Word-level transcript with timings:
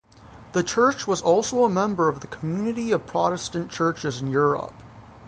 The 0.53 0.63
church 0.63 1.05
was 1.05 1.21
also 1.21 1.63
a 1.63 1.69
member 1.69 2.09
of 2.09 2.21
the 2.21 2.25
Community 2.27 2.91
of 2.91 3.05
Protestant 3.05 3.69
Churches 3.69 4.19
in 4.19 4.31
Europe. 4.31 4.73